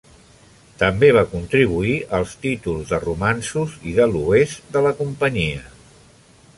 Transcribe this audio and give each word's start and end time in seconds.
També 0.83 1.09
va 1.17 1.23
contribuir 1.33 1.93
als 2.19 2.33
títols 2.47 2.89
de 2.95 3.01
romanços 3.05 3.77
i 3.93 3.97
de 4.01 4.09
l"oest 4.09 4.75
de 4.79 4.87
la 4.89 4.99
companyia. 5.05 5.75